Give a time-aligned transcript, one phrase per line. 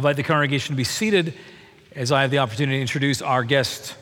[0.00, 1.34] invite the congregation to be seated
[1.94, 3.94] as I have the opportunity to introduce our guest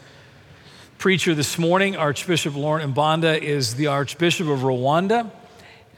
[0.96, 1.96] preacher this morning.
[1.96, 5.29] Archbishop Laurent Mbanda is the Archbishop of Rwanda.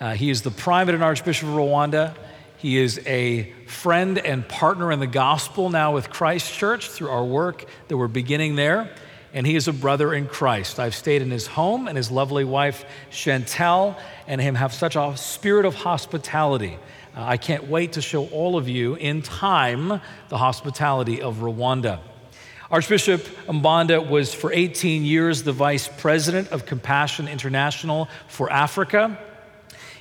[0.01, 2.17] Uh, he is the primate and Archbishop of Rwanda.
[2.57, 7.25] He is a friend and partner in the gospel now with Christ Church through our
[7.25, 8.91] work that we're beginning there.
[9.35, 10.81] And he is a brother in Christ.
[10.81, 15.15] I've stayed in his home, and his lovely wife, Chantal, and him have such a
[15.19, 16.79] spirit of hospitality.
[17.23, 22.01] I can't wait to show all of you in time the hospitality of Rwanda.
[22.71, 29.19] Archbishop Mbanda was for 18 years the vice president of Compassion International for Africa.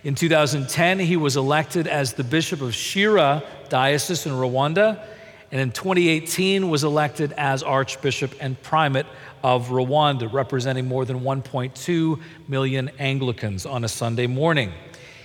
[0.04, 5.04] In 2010, he was elected as the bishop of Shyira Diocese in Rwanda,
[5.52, 9.08] and in 2018 was elected as archbishop and primate
[9.44, 14.72] of Rwanda, representing more than 1.2 million Anglicans on a Sunday morning.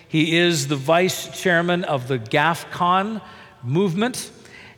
[0.08, 3.20] He is the vice chairman of the GAFCON
[3.62, 4.30] movement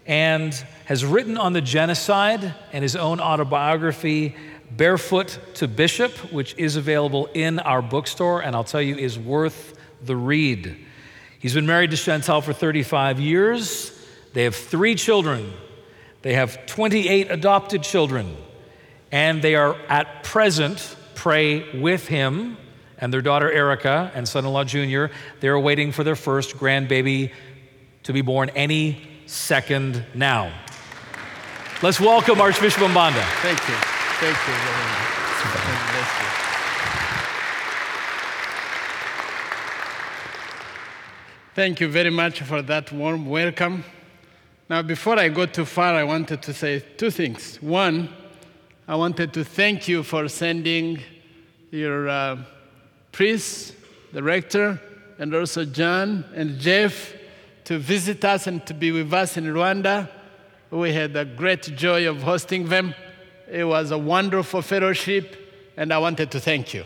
[0.06, 4.36] and has written on the genocide and his own autobiography,
[4.70, 9.78] Barefoot to Bishop, which is available in our bookstore, and I'll tell you, is worth
[10.04, 10.76] the read.
[11.38, 13.92] He's been married to Chantal for 35 years.
[14.32, 15.52] They have three children.
[16.22, 18.36] They have 28 adopted children.
[19.12, 22.56] And they are at present pray with him
[22.98, 25.10] and their daughter Erica and son in law Junior.
[25.40, 27.32] They're waiting for their first grandbaby
[28.04, 30.52] to be born any second now.
[31.82, 33.22] Let's welcome Archbishop Mbanda.
[33.42, 33.74] Thank you.
[34.20, 34.76] Thank you.
[41.56, 43.82] Thank you very much for that warm welcome.
[44.68, 47.56] Now, before I go too far, I wanted to say two things.
[47.62, 48.10] One,
[48.86, 51.00] I wanted to thank you for sending
[51.70, 52.36] your uh,
[53.16, 53.74] priest,
[54.12, 54.78] the rector,
[55.18, 57.14] and also John and Jeff
[57.64, 60.10] to visit us and to be with us in Rwanda.
[60.70, 62.94] We had the great joy of hosting them.
[63.50, 65.34] It was a wonderful fellowship,
[65.78, 66.84] and I wanted to thank you.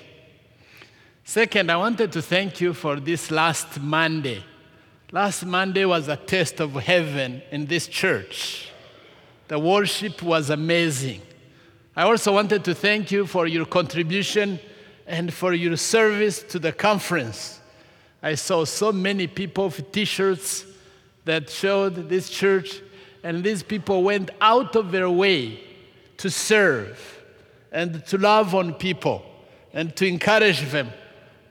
[1.25, 4.45] Second, I wanted to thank you for this last Monday.
[5.11, 8.71] Last Monday was a taste of heaven in this church.
[9.49, 11.23] The worship was amazing.
[11.97, 14.61] I also wanted to thank you for your contribution
[15.11, 17.59] and for your service to the conference.
[18.23, 20.65] I saw so many people with t shirts
[21.25, 22.81] that showed this church,
[23.25, 25.65] and these people went out of their way
[26.19, 27.21] to serve
[27.73, 29.23] and to love on people
[29.73, 30.91] and to encourage them.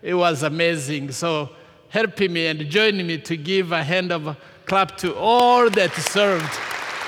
[0.01, 1.11] It was amazing.
[1.11, 1.49] So,
[1.89, 4.37] helping me and joining me to give a hand of a
[4.67, 6.53] clap to all that served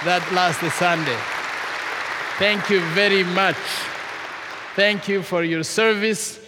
[0.04, 1.18] that last Sunday.
[2.38, 3.56] Thank you very much.
[4.76, 6.41] Thank you for your service.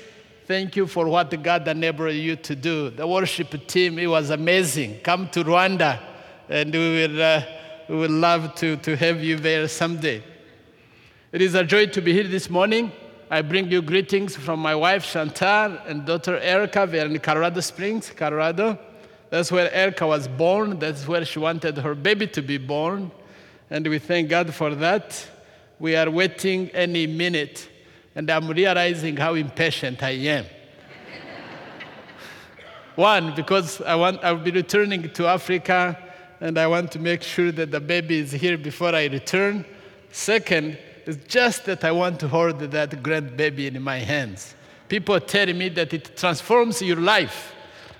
[0.45, 2.89] Thank you for what God enabled you to do.
[2.89, 4.99] The worship team, it was amazing.
[4.99, 6.01] Come to Rwanda,
[6.49, 7.43] and we will, uh,
[7.87, 10.21] we will love to, to have you there someday.
[11.31, 12.91] It is a joy to be here this morning.
[13.31, 16.85] I bring you greetings from my wife Chantal and daughter Erica.
[16.91, 18.77] They are in Colorado Springs, Colorado.
[19.29, 20.77] That's where Erica was born.
[20.77, 23.11] That's where she wanted her baby to be born.
[23.69, 25.25] And we thank God for that.
[25.79, 27.69] We are waiting any minute
[28.15, 30.45] and I'm realizing how impatient I am.
[32.95, 35.97] One, because I want, I'll be returning to Africa
[36.39, 39.65] and I want to make sure that the baby is here before I return.
[40.11, 44.53] Second, it's just that I want to hold that grandbaby in my hands.
[44.89, 47.55] People tell me that it transforms your life,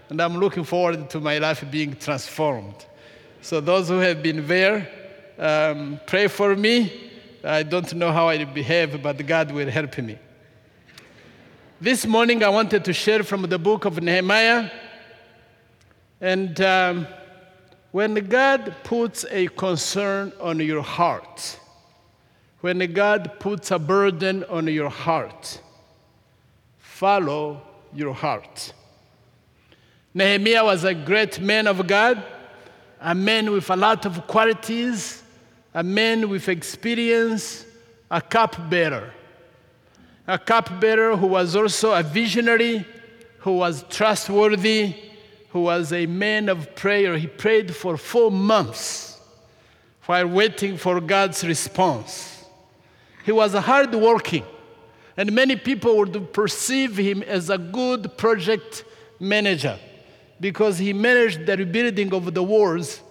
[0.10, 2.86] and I'm looking forward to my life being transformed.
[3.42, 4.88] So, those who have been there,
[5.40, 7.13] um, pray for me
[7.46, 10.18] I don't know how I behave, but God will help me.
[11.82, 14.70] This morning, I wanted to share from the book of Nehemiah.
[16.22, 17.06] And um,
[17.92, 21.60] when God puts a concern on your heart,
[22.62, 25.60] when God puts a burden on your heart,
[26.78, 27.62] follow
[27.94, 28.72] your heart.
[30.14, 32.24] Nehemiah was a great man of God,
[33.02, 35.23] a man with a lot of qualities
[35.74, 37.66] a man with experience,
[38.10, 39.12] a cupbearer.
[40.28, 42.86] A cupbearer who was also a visionary,
[43.40, 44.96] who was trustworthy,
[45.50, 47.18] who was a man of prayer.
[47.18, 49.20] He prayed for four months
[50.06, 52.46] while waiting for God's response.
[53.26, 54.46] He was hardworking,
[55.18, 58.86] and many people would perceive him as a good project
[59.20, 59.80] manager
[60.40, 63.02] because he managed the rebuilding of the walls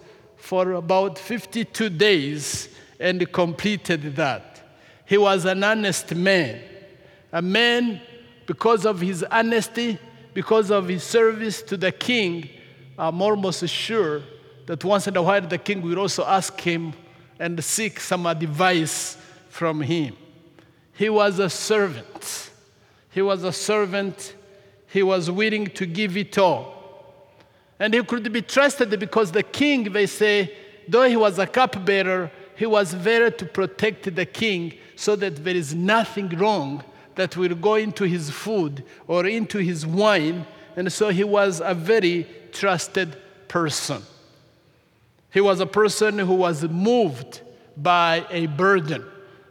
[0.43, 2.67] for about 52 days
[2.99, 4.61] and completed that.
[5.05, 6.59] He was an honest man.
[7.31, 8.01] A man,
[8.45, 9.97] because of his honesty,
[10.33, 12.49] because of his service to the king,
[12.99, 14.21] I'm almost sure
[14.65, 16.93] that once in a while the king will also ask him
[17.39, 19.17] and seek some advice
[19.47, 20.13] from him.
[20.91, 22.51] He was a servant.
[23.11, 24.35] He was a servant.
[24.87, 26.72] He was willing to give it all.
[27.83, 30.55] And he could be trusted because the king, they say,
[30.87, 35.53] though he was a cupbearer, he was there to protect the king so that there
[35.53, 36.81] is nothing wrong
[37.15, 40.45] that will go into his food or into his wine.
[40.77, 43.17] And so he was a very trusted
[43.49, 44.01] person.
[45.33, 47.41] He was a person who was moved
[47.75, 49.03] by a burden,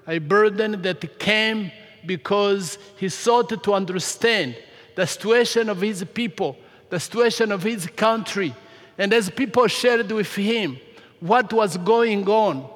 [0.08, 1.70] a burden that came
[2.06, 4.56] because he sought to understand
[4.94, 6.56] the situation of his people,
[6.92, 8.54] the situation of his country.
[8.98, 10.78] And as people shared with him
[11.20, 12.68] what was going on,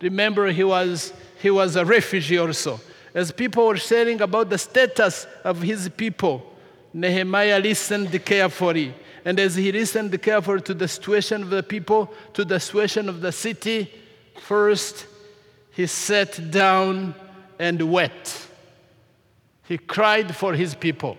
[0.00, 2.78] remember he was, he was a refugee also.
[3.12, 6.48] As people were sharing about the status of his people,
[6.94, 8.94] Nehemiah listened carefully.
[9.24, 13.20] And as he listened carefully to the situation of the people, to the situation of
[13.20, 13.92] the city,
[14.42, 15.06] first
[15.72, 17.16] he sat down
[17.58, 18.46] and wept.
[19.64, 21.16] He cried for his people.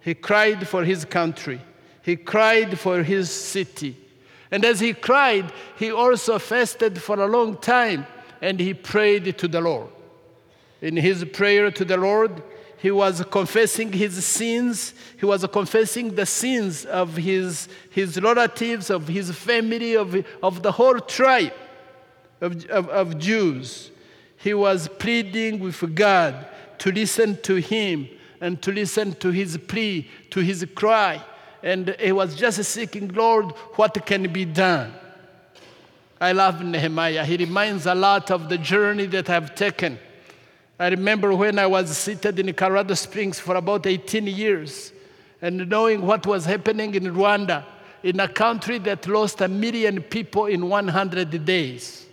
[0.00, 1.60] He cried for his country.
[2.04, 3.96] He cried for his city.
[4.50, 8.06] And as he cried, he also fasted for a long time
[8.42, 9.88] and he prayed to the Lord.
[10.82, 12.42] In his prayer to the Lord,
[12.76, 14.92] he was confessing his sins.
[15.18, 20.72] He was confessing the sins of his, his relatives, of his family, of, of the
[20.72, 21.54] whole tribe
[22.42, 23.90] of, of, of Jews.
[24.36, 26.46] He was pleading with God
[26.78, 28.08] to listen to him
[28.42, 31.24] and to listen to his plea, to his cry.
[31.64, 33.46] And he was just seeking, Lord,
[33.76, 34.92] what can be done?
[36.20, 37.24] I love Nehemiah.
[37.24, 39.98] He reminds a lot of the journey that I've taken.
[40.78, 44.92] I remember when I was seated in Colorado Springs for about 18 years
[45.40, 47.64] and knowing what was happening in Rwanda,
[48.02, 52.06] in a country that lost a million people in 100 days.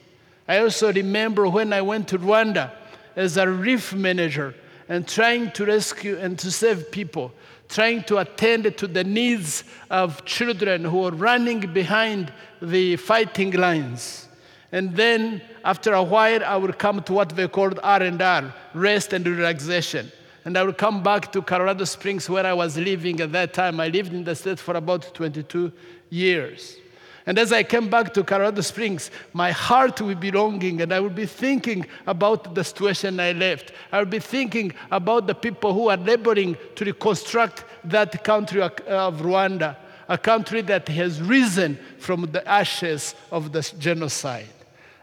[0.48, 2.72] I also remember when I went to Rwanda
[3.18, 4.56] as a relief manager
[4.88, 7.34] and trying to rescue and to save people,
[7.72, 12.32] trying to attend to the needs of children who were running behind
[12.62, 14.28] the fighting lines.
[14.74, 19.26] And then after a while, I would come to what they called R&R, rest and
[19.26, 20.12] relaxation.
[20.44, 23.80] And I would come back to Colorado Springs where I was living at that time.
[23.80, 25.72] I lived in the state for about 22
[26.10, 26.81] years.
[27.26, 31.00] And as I came back to Colorado Springs, my heart would be longing and I
[31.00, 33.72] would be thinking about the situation I left.
[33.92, 38.76] I would be thinking about the people who are laboring to reconstruct that country of
[39.22, 39.76] Rwanda,
[40.10, 44.48] a country that has risen from the ashes of the genocide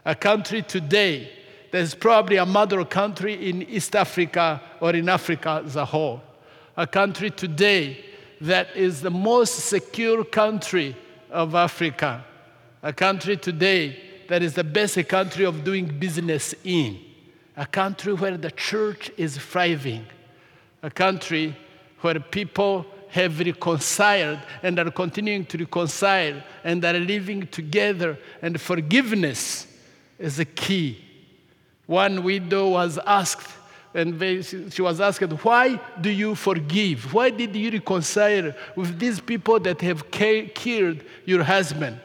[0.05, 1.29] a country today
[1.71, 6.21] that is probably a mother country in East Africa or in Africa as a whole.
[6.77, 8.03] A country today
[8.41, 10.95] that is the most secure country
[11.29, 12.25] of Africa.
[12.81, 16.99] A country today that is the best country of doing business in.
[17.57, 20.05] A country where the church is thriving.
[20.81, 21.55] A country
[22.01, 29.67] where people have reconciled and are continuing to reconcile and are living together and forgiveness
[30.19, 31.03] is a key.
[31.87, 33.47] One widow was asked,
[33.93, 37.11] and they, she was asked, Why do you forgive?
[37.13, 41.99] Why did you reconcile with these people that have killed your husband?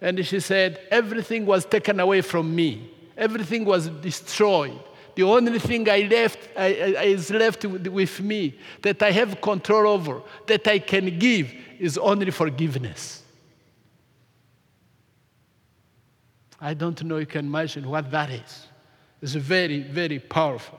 [0.00, 4.78] And she said, Everything was taken away from me, everything was destroyed.
[5.16, 6.64] The only thing I left I,
[6.98, 11.54] I, is left with, with me that I have control over, that I can give,
[11.78, 13.22] is only forgiveness.
[16.60, 18.66] I don't know you can imagine what that is.
[19.22, 20.78] It's very, very powerful.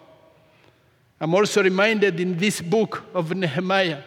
[1.19, 4.01] I'm also reminded in this book of Nehemiah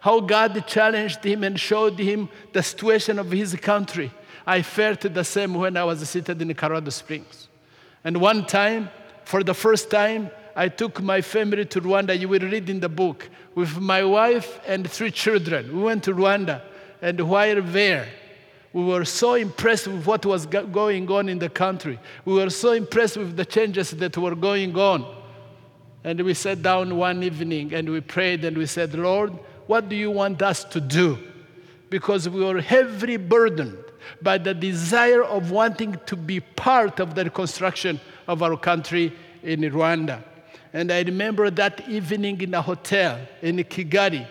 [0.00, 4.10] how God challenged him and showed him the situation of his country.
[4.46, 7.48] I felt the same when I was seated in Colorado Springs.
[8.02, 8.90] And one time,
[9.24, 12.18] for the first time, I took my family to Rwanda.
[12.18, 15.76] You will read in the book with my wife and three children.
[15.76, 16.62] We went to Rwanda,
[17.02, 18.08] and while there,
[18.72, 21.98] we were so impressed with what was going on in the country.
[22.24, 25.17] We were so impressed with the changes that were going on.
[26.04, 29.32] And we sat down one evening and we prayed and we said, Lord,
[29.66, 31.18] what do you want us to do?
[31.90, 33.78] Because we were heavily burdened
[34.22, 39.12] by the desire of wanting to be part of the reconstruction of our country
[39.42, 40.22] in Rwanda.
[40.72, 44.26] And I remember that evening in a hotel in Kigali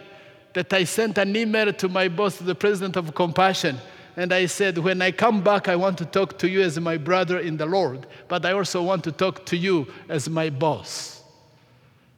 [0.54, 3.78] that I sent an email to my boss, the president of Compassion,
[4.16, 6.98] and I said, When I come back, I want to talk to you as my
[6.98, 11.17] brother in the Lord, but I also want to talk to you as my boss.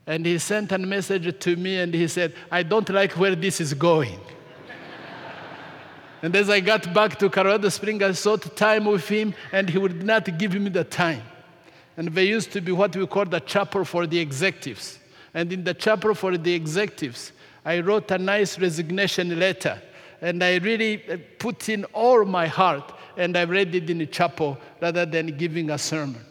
[0.09, 3.61] And he sent a message to me and he said, I don't like where this
[3.61, 4.19] is going.
[6.23, 9.77] And as I got back to Colorado Springs, I sought time with him, and he
[9.77, 11.21] would not give me the time.
[11.95, 14.97] And there used to be what we call the chapel for the executives.
[15.35, 17.31] And in the chapel for the executives,
[17.63, 19.79] I wrote a nice resignation letter.
[20.21, 24.07] And I really uh, put in all my heart, and I read it in the
[24.07, 26.25] chapel rather than giving a sermon.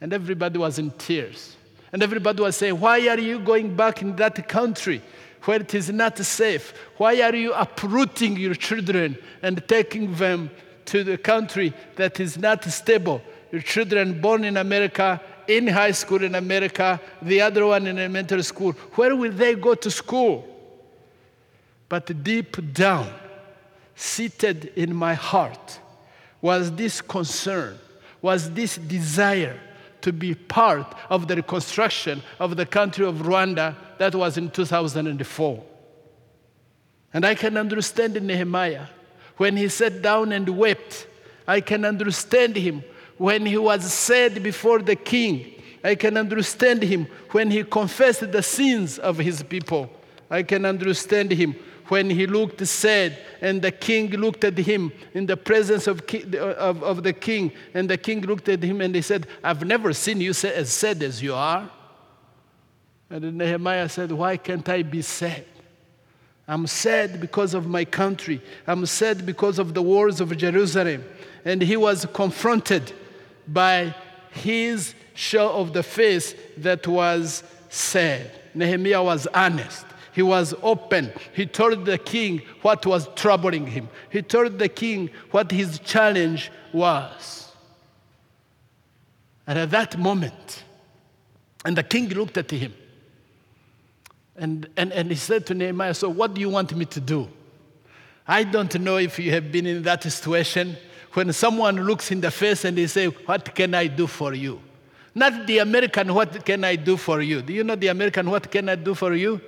[0.00, 1.56] And everybody was in tears.
[1.94, 5.00] And everybody was saying, Why are you going back in that country?
[5.44, 6.74] where it is not safe?
[6.96, 10.50] Why are you uprooting your children and taking them
[10.86, 13.22] to the country that is not stable?
[13.52, 18.42] Your children born in America, in high school in America, the other one in elementary
[18.42, 18.72] school.
[18.94, 20.48] Where will they go to school?
[21.88, 23.12] But deep down,
[23.94, 25.78] seated in my heart,
[26.40, 27.78] was this concern,
[28.20, 29.60] was this desire
[30.04, 35.64] to be part of the reconstruction of the country of Rwanda that was in 2004.
[37.14, 38.88] And I can understand Nehemiah
[39.38, 41.06] when he sat down and wept.
[41.48, 42.84] I can understand him
[43.16, 45.62] when he was said before the king.
[45.82, 49.90] I can understand him when he confessed the sins of his people.
[50.30, 51.56] I can understand him
[51.88, 56.02] when he looked sad and the king looked at him in the presence of,
[56.34, 59.92] of, of the king and the king looked at him and he said i've never
[59.92, 61.70] seen you as sad as you are.
[63.10, 65.44] And nehemiah said why can't i be sad?
[66.46, 68.42] I'm sad because of my country.
[68.66, 71.04] I'm sad because of the wars of jerusalem.
[71.44, 72.92] And he was confronted
[73.46, 73.94] by
[74.30, 78.30] his show of the face that was sad.
[78.54, 81.12] Nehemiah was honest he was open.
[81.32, 83.88] He told the king what was troubling him.
[84.10, 87.50] He told the king what his challenge was.
[89.46, 90.62] And at that moment,
[91.64, 92.72] and the king looked at him
[94.36, 97.28] and, and, and he said to Nehemiah, So, what do you want me to do?
[98.26, 100.76] I don't know if you have been in that situation
[101.12, 104.60] when someone looks in the face and they say, What can I do for you?
[105.14, 107.42] Not the American, What can I do for you?
[107.42, 109.40] Do you know the American, What can I do for you?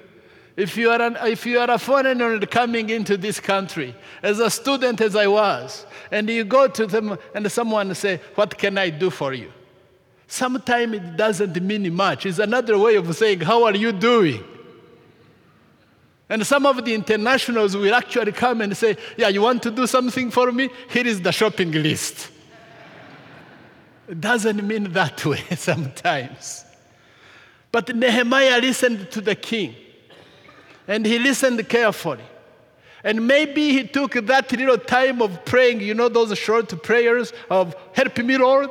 [0.56, 4.50] If you, are an, if you are a foreigner coming into this country, as a
[4.50, 8.88] student as I was, and you go to them and someone say, What can I
[8.88, 9.52] do for you?
[10.26, 12.24] Sometimes it doesn't mean much.
[12.24, 14.42] It's another way of saying, How are you doing?
[16.30, 19.86] And some of the internationals will actually come and say, Yeah, you want to do
[19.86, 20.70] something for me?
[20.88, 22.30] Here is the shopping list.
[24.08, 26.64] It doesn't mean that way sometimes.
[27.70, 29.74] But Nehemiah listened to the king
[30.88, 32.24] and he listened carefully.
[33.04, 37.74] And maybe he took that little time of praying, you know, those short prayers of,
[37.92, 38.70] Help me, Lord.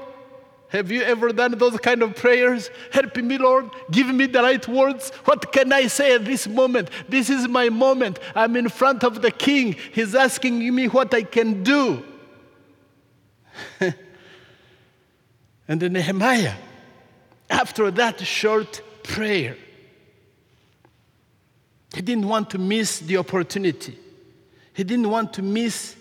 [0.69, 2.69] Have you ever done those kind of prayers?
[2.91, 3.69] Help me, Lord.
[3.91, 5.09] Give me the right words.
[5.23, 6.89] What can I say at this moment?
[7.07, 8.19] This is my moment.
[8.35, 9.77] I'm in front of the king.
[9.93, 12.03] He's asking me what I can do.
[15.67, 16.55] and Nehemiah,
[17.49, 19.55] after that short prayer,
[21.95, 23.97] he didn't want to miss the opportunity.
[24.73, 25.95] He didn't want to miss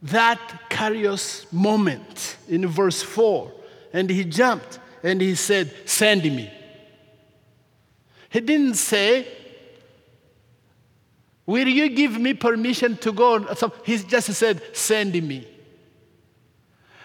[0.00, 3.52] that curious moment in verse 4.
[3.92, 6.50] And he jumped and he said, Send me.
[8.30, 9.28] He didn't say,
[11.44, 13.40] Will you give me permission to go?
[13.84, 15.46] He just said, Send me.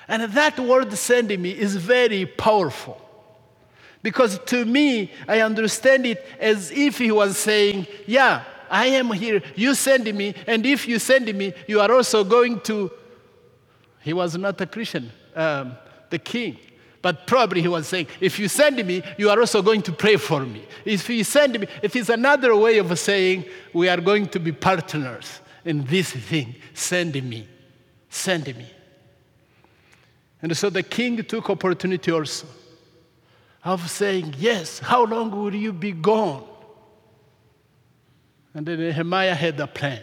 [0.07, 3.01] And that word, send me, is very powerful.
[4.07, 9.43] Because to me, I understand it as if he was saying, Yeah, I am here,
[9.53, 12.89] you send me, and if you send me, you are also going to.
[13.99, 15.75] He was not a Christian, um,
[16.09, 16.57] the king.
[17.01, 20.15] But probably he was saying, if you send me, you are also going to pray
[20.15, 20.65] for me.
[20.85, 24.53] If you send me, it is another way of saying, we are going to be
[24.53, 26.55] partners in this thing.
[26.73, 27.45] Send me.
[28.09, 28.67] Send me.
[30.41, 32.47] And so the king took opportunity also
[33.67, 36.43] of saying, Yes, how long will you be gone?
[38.53, 40.01] And then Nehemiah had a plan.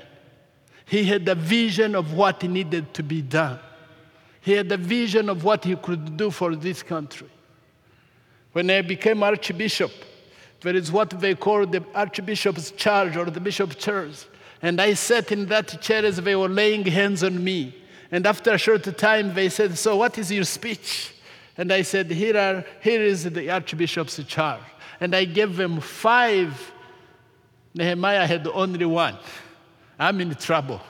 [0.87, 3.59] He had a vision of what needed to be done.
[4.43, 7.29] He had a vision of what he could do for this country.
[8.53, 9.91] When I became archbishop,
[10.61, 14.09] there is what they call the archbishop's charge or the bishop's chair.
[14.61, 17.75] And I sat in that chair as they were laying hands on me.
[18.11, 21.14] And after a short time, they said, So, what is your speech?
[21.57, 24.63] And I said, Here, are, here is the Archbishop's charge.
[25.01, 26.73] And I gave them five.
[27.75, 29.17] Nehemiah had only one.
[29.99, 30.81] I'm in trouble.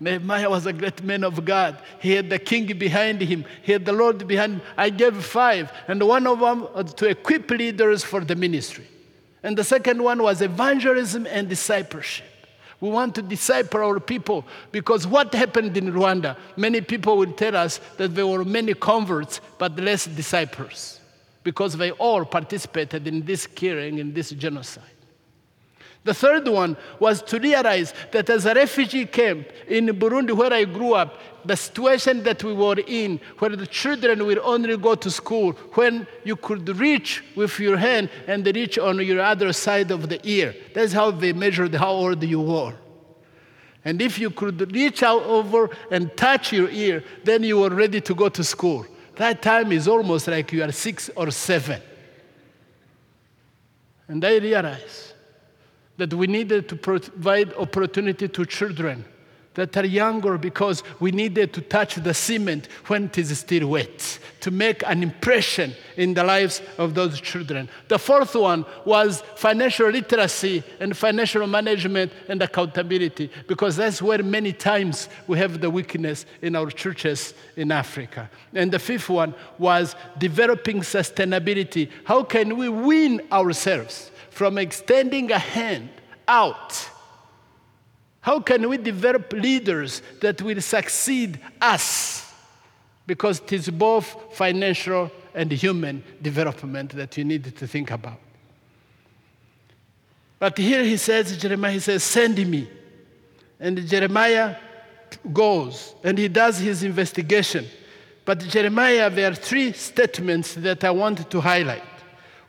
[0.00, 1.78] Nehemiah was a great man of God.
[2.00, 4.62] He had the king behind him, he had the Lord behind him.
[4.76, 8.86] I gave five, and one of them was to equip leaders for the ministry.
[9.44, 12.31] And the second one was evangelism and discipleship.
[12.82, 16.36] We want to disciple our people because what happened in Rwanda?
[16.56, 20.98] Many people will tell us that there were many converts but less disciples
[21.44, 24.82] because they all participated in this killing, in this genocide.
[26.04, 30.64] The third one was to realize that as a refugee camp in Burundi, where I
[30.64, 35.10] grew up, the situation that we were in, where the children will only go to
[35.10, 40.08] school when you could reach with your hand and reach on your other side of
[40.08, 40.54] the ear.
[40.74, 42.74] That's how they measured how old you were.
[43.84, 48.00] And if you could reach out over and touch your ear, then you were ready
[48.00, 48.86] to go to school.
[49.16, 51.80] That time is almost like you are six or seven.
[54.08, 55.11] And I realized
[56.02, 59.04] that we needed to provide opportunity to children
[59.54, 64.18] that are younger because we needed to touch the cement when it is still wet
[64.40, 67.68] to make an impression in the lives of those children.
[67.86, 74.52] The fourth one was financial literacy and financial management and accountability because that's where many
[74.52, 78.28] times we have the weakness in our churches in Africa.
[78.54, 81.90] And the fifth one was developing sustainability.
[82.04, 85.90] How can we win ourselves from extending a hand
[86.26, 86.88] out?
[88.20, 92.32] How can we develop leaders that will succeed us?
[93.06, 98.18] Because it is both financial and human development that you need to think about.
[100.38, 102.70] But here he says, Jeremiah, he says, Send me.
[103.60, 104.56] And Jeremiah
[105.32, 107.66] goes and he does his investigation.
[108.24, 111.82] But Jeremiah, there are three statements that I want to highlight.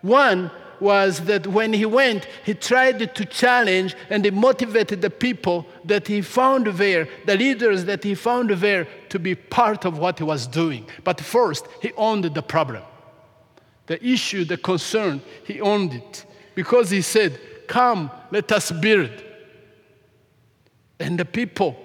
[0.01, 0.51] One
[0.83, 6.07] was that when he went, he tried to challenge and he motivated the people that
[6.07, 10.23] he found there, the leaders that he found there, to be part of what he
[10.23, 10.85] was doing.
[11.03, 12.83] But first, he owned the problem.
[13.87, 16.25] The issue, the concern, he owned it.
[16.53, 19.11] Because he said, Come, let us build.
[20.99, 21.75] And the people,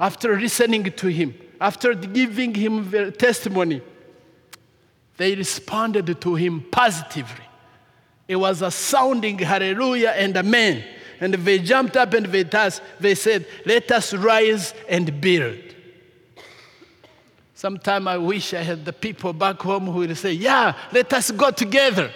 [0.00, 3.82] after listening to him, after giving him their testimony,
[5.16, 7.44] they responded to him positively.
[8.26, 10.84] It was a sounding hallelujah and amen.
[11.20, 15.58] And they jumped up and they, tasked, they said, Let us rise and build.
[17.54, 21.30] Sometimes I wish I had the people back home who would say, Yeah, let us
[21.30, 22.10] go together.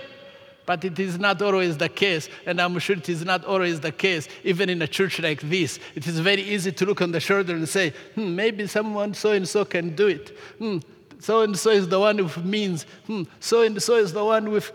[0.66, 3.90] But it is not always the case, and I'm sure it is not always the
[3.90, 5.78] case, even in a church like this.
[5.94, 9.32] It is very easy to look on the shoulder and say, hmm, maybe someone so
[9.32, 10.36] and so can do it.
[10.58, 10.78] Hmm,
[11.20, 12.82] so and so is the one with means.
[13.06, 14.70] Hmm, so and so is the one with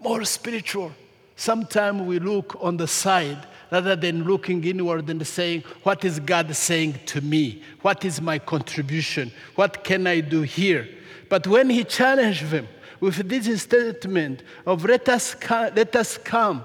[0.00, 0.92] more spiritual.
[1.36, 6.54] Sometimes we look on the side rather than looking inward and saying, What is God
[6.54, 7.62] saying to me?
[7.82, 9.32] What is my contribution?
[9.54, 10.88] What can I do here?
[11.28, 16.64] But when he challenged them with this statement of let us, come, let us come,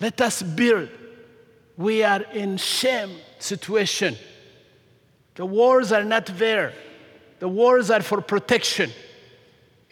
[0.00, 0.88] let us build,
[1.76, 4.16] we are in shame situation.
[5.34, 6.72] The wars are not there.
[7.38, 8.90] The wars are for protection.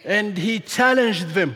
[0.05, 1.55] And he challenged them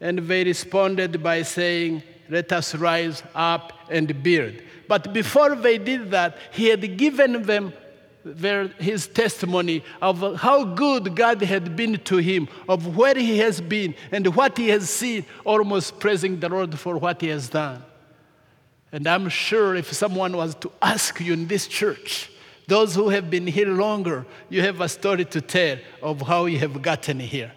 [0.00, 4.54] and they responded by saying, Let us rise up and build.
[4.88, 7.72] But before they did that, he had given them
[8.24, 13.60] their, his testimony of how good God had been to him, of where he has
[13.60, 17.82] been, and what he has seen, almost praising the Lord for what he has done.
[18.92, 22.30] And I'm sure if someone was to ask you in this church,
[22.66, 26.58] those who have been here longer, you have a story to tell of how you
[26.60, 27.52] have gotten here.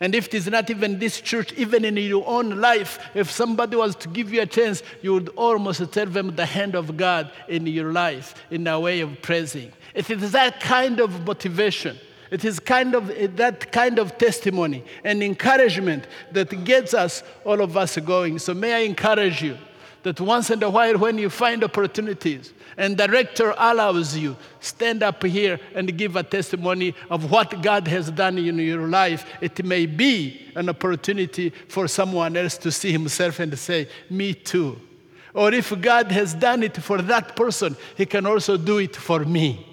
[0.00, 3.76] And if it is not even this church, even in your own life, if somebody
[3.76, 7.30] was to give you a chance, you would almost tell them the hand of God
[7.48, 9.70] in your life in a way of praising.
[9.94, 11.98] If It is that kind of motivation.
[12.30, 17.60] It is kind of eh, that kind of testimony and encouragement that gets us, all
[17.60, 18.38] of us, going.
[18.38, 19.58] So may I encourage you
[20.02, 25.02] that once in a while, when you find opportunities, and the director allows you, stand
[25.02, 29.26] up here and give a testimony of what God has done in your life.
[29.40, 34.80] It may be an opportunity for someone else to see himself and say, Me too.
[35.34, 39.24] Or if God has done it for that person, He can also do it for
[39.24, 39.66] me.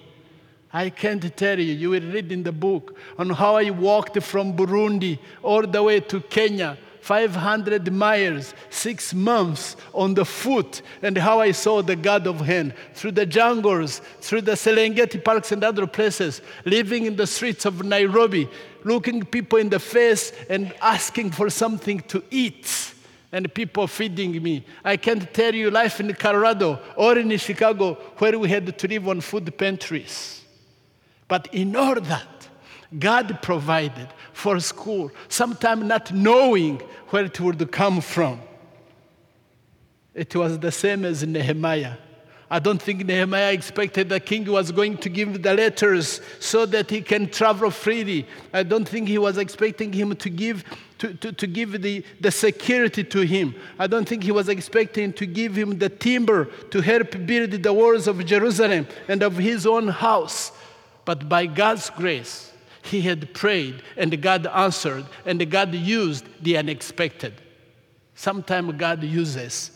[0.71, 1.73] I can't tell you.
[1.73, 6.01] You will read in the book on how I walked from Burundi all the way
[6.01, 6.77] to Kenya
[7.07, 12.73] 500 miles, six months on the foot, and how I saw the God of Hand
[12.95, 17.81] through the jungles, through the Serengeti parks and other places, living in the streets of
[17.81, 18.49] Nairobi,
[18.83, 22.93] looking people in the face and asking for something to eat.
[23.31, 24.65] And people feeding me.
[24.83, 29.07] I can't tell you life in Colorado or in Chicago where we had to live
[29.07, 30.41] on food pantries.
[31.29, 32.49] But in all that,
[32.97, 38.41] God provided for school, sometimes not knowing where it would come from.
[40.13, 41.97] It was the same as Nehemiah.
[42.49, 46.89] I don't think Nehemiah expected the king was going to give the letters so that
[46.89, 48.25] he can travel freely.
[48.53, 50.63] I don't think he was expecting him to give,
[50.99, 53.53] to, to, to give the, the security to him.
[53.77, 57.73] I don't think he was expecting to give him the timber to help build the
[57.73, 60.53] walls of Jerusalem and of his own house.
[61.03, 62.53] But by God's grace,
[62.87, 67.33] he had prayed and God answered and God used the unexpected.
[68.15, 69.71] Sometimes God uses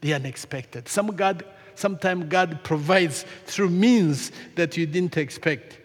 [0.00, 0.88] the unexpected.
[0.88, 1.44] Some God
[1.80, 5.78] Sometimes God provides through means that you didn't expect.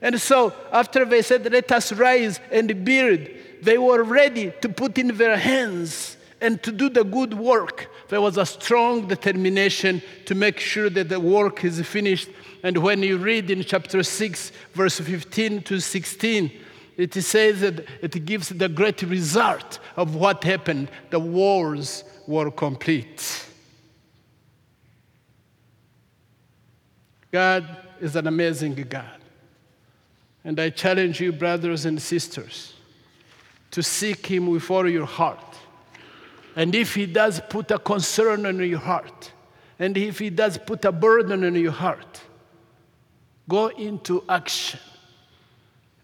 [0.00, 3.28] And so, after they said, Let us rise and build,
[3.60, 7.90] they were ready to put in their hands and to do the good work.
[8.12, 12.28] There was a strong determination to make sure that the work is finished.
[12.62, 16.52] And when you read in chapter 6, verse 15 to 16,
[16.98, 20.90] it says that it gives the great result of what happened.
[21.08, 23.46] The wars were complete.
[27.30, 27.66] God
[27.98, 29.22] is an amazing God.
[30.44, 32.74] And I challenge you, brothers and sisters,
[33.70, 35.51] to seek Him with all your heart.
[36.56, 39.32] And if He does put a concern on your heart,
[39.78, 42.20] and if He does put a burden on your heart,
[43.48, 44.80] go into action.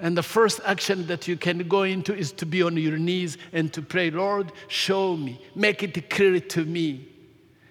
[0.01, 3.37] And the first action that you can go into is to be on your knees
[3.53, 7.09] and to pray, Lord, show me, make it clear to me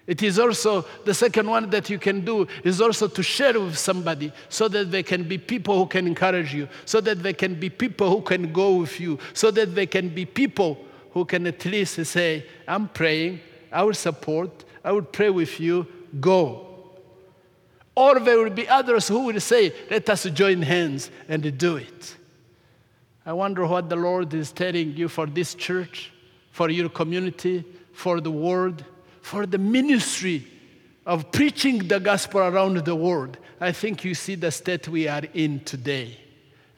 [0.08, 3.76] it is also the second one that you can do is also to share with
[3.76, 7.54] somebody so that they can be people who can encourage you, so that they can
[7.54, 10.78] be people who can go with you, so that they can be people
[11.12, 13.40] who can at least say, I'm praying,
[13.72, 15.86] I will support, I will pray with you,
[16.20, 16.66] go.
[17.94, 22.16] Or there will be others who will say, Let us join hands and do it.
[23.26, 26.12] I wonder what the Lord is telling you for this church,
[26.50, 28.84] for your community, for the world
[29.28, 30.46] for the ministry
[31.04, 35.22] of preaching the gospel around the world, I think you see the state we are
[35.34, 36.18] in today.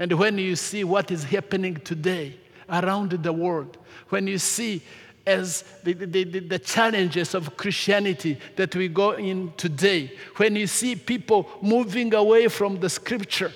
[0.01, 2.40] And when you see what is happening today
[2.71, 3.77] around the world,
[4.09, 4.83] when you see
[5.27, 10.67] as the, the, the, the, challenges of Christianity that we go in today, when you
[10.67, 13.53] see people moving away from the scripture,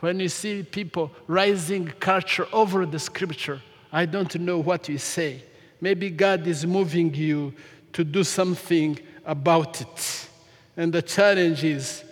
[0.00, 3.60] when you see people rising culture over the scripture,
[3.92, 5.42] I don't know what you say.
[5.80, 7.54] Maybe God is moving you
[7.92, 10.28] to do something about it.
[10.76, 12.02] And the challenge is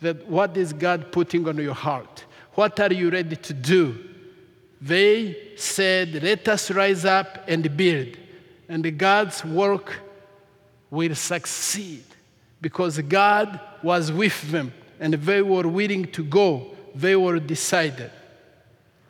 [0.00, 2.24] that what is God putting on your heart?
[2.54, 3.98] What are you ready to do?
[4.80, 8.16] They said, Let us rise up and build.
[8.68, 10.00] And God's work
[10.90, 12.04] will succeed
[12.60, 16.74] because God was with them and they were willing to go.
[16.94, 18.10] They were decided.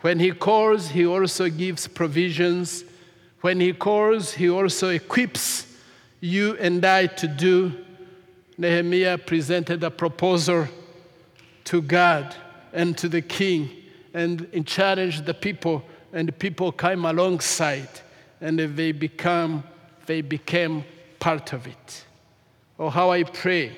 [0.01, 2.85] When He calls, He also gives provisions
[3.45, 5.67] when He calls, He also equips
[6.21, 7.75] you and I to do.
[8.57, 10.67] Nehemiah presented a proposal
[11.65, 12.35] to God
[12.75, 13.71] and to the king
[14.13, 15.83] and challenged the people,
[16.13, 17.89] and the people came alongside
[18.41, 19.65] and they, become,
[20.07, 20.85] they became
[21.19, 22.05] part of it.
[22.79, 23.73] Oh, how I pray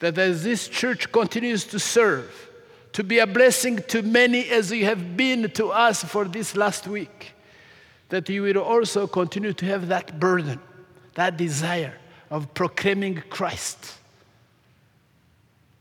[0.00, 2.50] that as this church continues to serve,
[2.92, 6.86] to be a blessing to many as you have been to us for this last
[6.86, 7.32] week,
[8.08, 10.60] that you will also continue to have that burden,
[11.14, 11.94] that desire
[12.30, 13.94] of proclaiming Christ.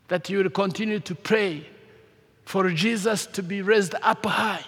[0.07, 1.67] That you will continue to pray
[2.47, 4.63] for Jesus to be raised up high.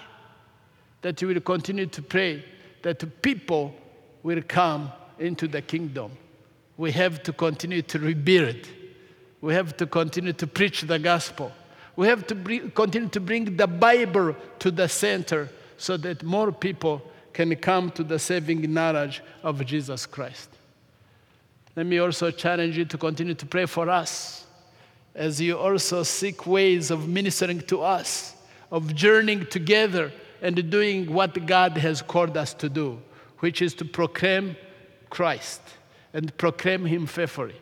[1.01, 2.43] That you will continue to pray
[2.81, 3.73] that people
[4.21, 6.11] will come into the kingdom.
[6.75, 8.67] We have to continue to rebuild.
[9.39, 11.53] We have to continue to preach the gospel.
[11.95, 17.01] We have to continue to bring the Bible to the center so that more people
[17.31, 20.49] can come to the saving knowledge of Jesus Christ.
[21.77, 24.45] Let me also challenge you to continue to pray for us
[25.19, 28.33] as you also seek ways of ministering to us,
[28.71, 33.01] of journeying together and doing what God has called us to do,
[33.39, 34.55] which is to proclaim
[35.09, 35.59] Christ
[36.13, 37.57] and proclaim Him faithfully,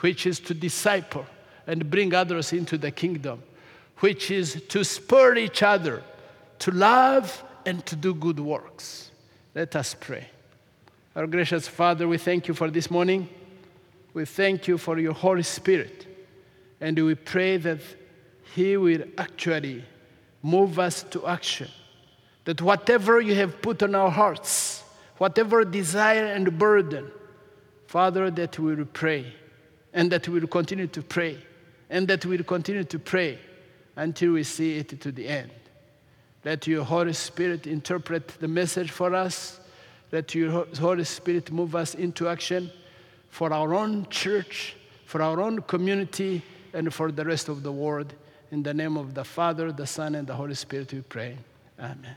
[0.00, 1.24] which is to disciple
[1.66, 3.42] and bring others into the kingdom,
[4.00, 6.02] which is to spur each other
[6.58, 9.10] to love and to do good works.
[9.54, 10.28] Let us pray.
[11.16, 13.30] Our gracious Father, we thank you for this morning.
[14.12, 16.07] We thank you for your Holy Spirit.
[16.80, 17.80] And we pray that
[18.54, 19.84] He will actually
[20.42, 21.68] move us to action.
[22.44, 24.82] That whatever you have put on our hearts,
[25.18, 27.10] whatever desire and burden,
[27.86, 29.32] Father, that we will pray
[29.92, 31.38] and that we will continue to pray
[31.90, 33.38] and that we will continue to pray
[33.96, 35.50] until we see it to the end.
[36.44, 39.58] Let your Holy Spirit interpret the message for us.
[40.12, 42.70] Let your Holy Spirit move us into action.
[43.28, 48.12] for our own church, for our own community, and for the rest of the world.
[48.50, 51.36] In the name of the Father, the Son, and the Holy Spirit, we pray.
[51.78, 52.16] Amen.